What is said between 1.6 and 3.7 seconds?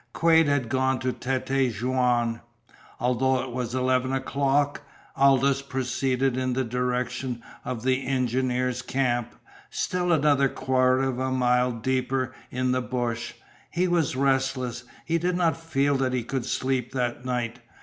Jaune. Although it